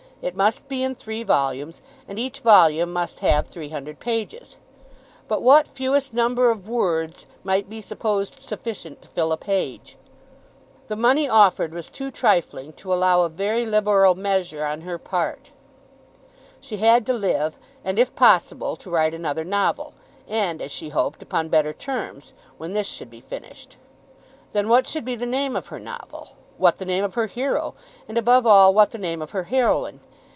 It 0.23 0.35
must 0.35 0.67
be 0.67 0.83
in 0.83 0.93
three 0.93 1.23
volumes, 1.23 1.81
and 2.07 2.19
each 2.19 2.41
volume 2.41 2.93
must 2.93 3.21
have 3.21 3.47
three 3.47 3.69
hundred 3.69 3.97
pages. 3.99 4.57
But 5.27 5.41
what 5.41 5.67
fewest 5.67 6.13
number 6.13 6.51
of 6.51 6.69
words 6.69 7.25
might 7.43 7.67
be 7.67 7.81
supposed 7.81 8.39
sufficient 8.39 9.01
to 9.01 9.09
fill 9.09 9.31
a 9.31 9.37
page? 9.37 9.97
The 10.89 10.95
money 10.95 11.27
offered 11.27 11.73
was 11.73 11.89
too 11.89 12.11
trifling 12.11 12.73
to 12.73 12.93
allow 12.93 13.23
of 13.23 13.31
very 13.31 13.65
liberal 13.65 14.13
measure 14.13 14.63
on 14.63 14.81
her 14.81 14.99
part. 14.99 15.49
She 16.59 16.77
had 16.77 17.03
to 17.07 17.13
live, 17.13 17.57
and 17.83 17.97
if 17.97 18.13
possible 18.15 18.75
to 18.75 18.91
write 18.91 19.15
another 19.15 19.43
novel, 19.43 19.95
and, 20.27 20.61
as 20.61 20.71
she 20.71 20.89
hoped, 20.89 21.23
upon 21.23 21.49
better 21.49 21.73
terms, 21.73 22.35
when 22.59 22.73
this 22.73 22.85
should 22.85 23.09
be 23.09 23.21
finished. 23.21 23.77
Then 24.51 24.69
what 24.69 24.85
should 24.85 25.03
be 25.03 25.15
the 25.15 25.25
name 25.25 25.55
of 25.55 25.69
her 25.69 25.79
novel; 25.79 26.37
what 26.59 26.77
the 26.77 26.85
name 26.85 27.03
of 27.03 27.15
her 27.15 27.25
hero; 27.25 27.73
and 28.07 28.19
above 28.19 28.45
all 28.45 28.71
what 28.71 28.91
the 28.91 28.99
name 28.99 29.23
of 29.23 29.31
her 29.31 29.45
heroine? 29.45 29.99